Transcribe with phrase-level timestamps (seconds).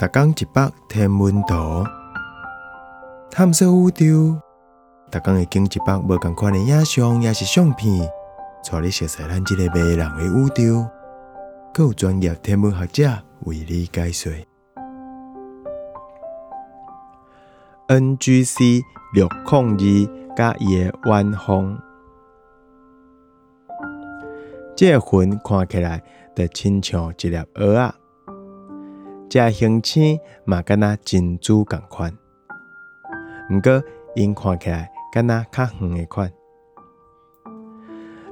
[0.00, 1.84] 逐工一百天文图，
[3.30, 4.40] 探索宇宙。
[5.10, 8.08] 逐工会经一百无共款的影像，也是相片，
[8.64, 10.88] 带你熟悉咱即个迷人的宇宙。
[11.74, 13.10] 更有专业天文学者
[13.40, 14.32] 为你解说。
[17.88, 18.80] NGC
[19.12, 21.78] 六控二甲伊的弯风，
[24.74, 26.02] 这个云看起来
[26.34, 27.94] 就亲像一粒蚵仔。
[29.30, 32.12] 这形青嘛，敢若珍珠共款，
[33.48, 33.80] 毋过
[34.16, 36.32] 因看起来敢若较远诶款。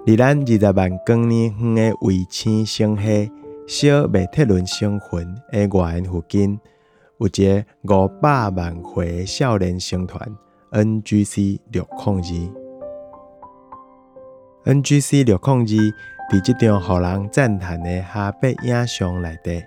[0.05, 3.30] 伫咱二十万光年远诶卫星星系
[3.69, 6.59] 小麦特伦星云诶外缘附近，
[7.19, 10.20] 有一个五百万岁诶少年星团
[10.73, 12.33] NGC 六控二。
[14.75, 19.62] NGC 六控二伫即张互人赞叹诶哈贝影像内底。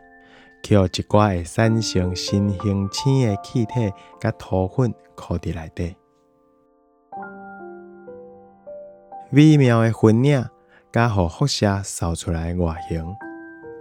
[0.70, 3.92] 有一寡会产生新星星的气体，
[4.22, 5.96] 甲土粉箍伫内底。
[9.32, 10.46] 微妙的分影，
[10.92, 13.06] 甲互辐射扫出来的外形，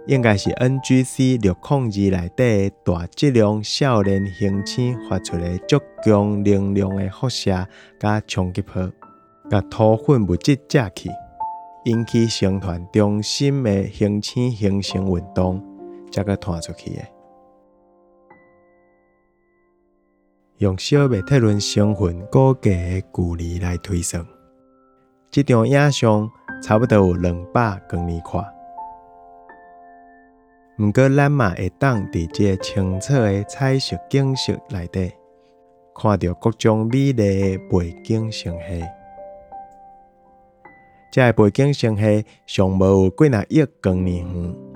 [0.07, 7.65] 应该是 NGC 六控二内底大质量少年星星发出的足强能量的辐射，
[7.97, 8.91] 甲冲击波，
[9.49, 11.09] 甲土粉物质遮去，
[11.85, 15.70] 引起星团中心的星星形成运动。
[16.11, 17.01] 才个传出去的，
[20.57, 24.25] 用小麦特伦星云估计的距离来推算，
[25.29, 26.29] 这张影像
[26.61, 28.45] 差不多有两百光年宽。
[30.77, 35.11] 毋过，咱嘛会当伫这清澈的彩色景色内底，
[35.95, 37.23] 看到各种美丽的
[37.69, 38.83] 背景星系。
[41.11, 44.70] 这背景星系上无有几若亿光年远。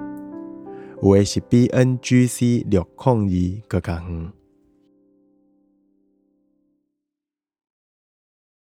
[1.01, 4.44] 有诶是比 NGC 六控二搁较远。